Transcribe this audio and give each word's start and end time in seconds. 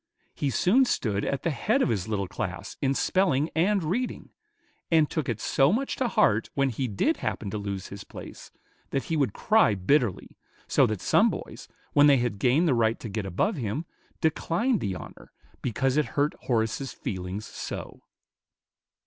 He 0.33 0.49
soon 0.49 0.85
stood 0.85 1.23
at 1.23 1.43
the 1.43 1.51
head 1.51 1.83
of 1.83 1.89
his 1.89 2.07
little 2.07 2.27
class 2.27 2.75
in 2.81 2.95
spelling 2.95 3.51
and 3.55 3.83
reading, 3.83 4.31
"and 4.89 5.07
took 5.07 5.29
it 5.29 5.39
so 5.39 5.71
much 5.71 5.95
to 5.97 6.07
heart 6.07 6.49
when 6.55 6.69
he 6.69 6.87
did 6.87 7.17
happen 7.17 7.51
to 7.51 7.59
lose 7.59 7.89
his 7.89 8.03
place, 8.03 8.49
that 8.89 9.03
he 9.03 9.15
would 9.15 9.31
cry 9.33 9.75
bitterly; 9.75 10.39
so 10.67 10.87
that 10.87 11.01
some 11.01 11.29
boys, 11.29 11.67
when 11.93 12.07
they 12.07 12.17
had 12.17 12.39
gained 12.39 12.67
the 12.67 12.73
right 12.73 12.99
to 12.99 13.09
get 13.09 13.27
above 13.27 13.57
him, 13.57 13.85
declined 14.21 14.79
the 14.79 14.95
honor, 14.95 15.31
because 15.61 15.97
it 15.97 16.05
hurt 16.17 16.33
Horace's 16.45 16.91
feelings 16.93 17.45
so." 17.45 18.01